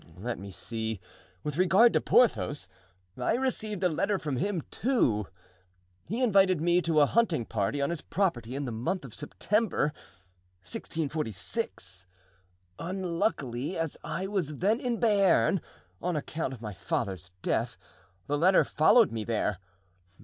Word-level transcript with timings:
Let 0.17 0.39
me 0.39 0.49
see: 0.49 0.99
with 1.43 1.57
regard 1.57 1.93
to 1.93 2.01
Porthos, 2.01 2.67
I 3.15 3.35
received 3.35 3.83
a 3.83 3.87
letter 3.89 4.17
from 4.17 4.37
him, 4.37 4.63
too. 4.71 5.27
He 6.07 6.23
invited 6.23 6.59
me 6.59 6.81
to 6.81 7.01
a 7.01 7.05
hunting 7.05 7.45
party 7.45 7.79
on 7.83 7.91
his 7.91 8.01
property 8.01 8.55
in 8.55 8.65
the 8.65 8.71
month 8.71 9.05
of 9.05 9.13
September, 9.13 9.93
1646. 10.63 12.07
Unluckily, 12.79 13.77
as 13.77 13.95
I 14.03 14.25
was 14.25 14.55
then 14.55 14.79
in 14.79 14.99
Bearn, 14.99 15.61
on 16.01 16.15
account 16.15 16.51
of 16.55 16.63
my 16.63 16.73
father's 16.73 17.29
death, 17.43 17.77
the 18.25 18.39
letter 18.39 18.63
followed 18.63 19.11
me 19.11 19.23
there. 19.23 19.59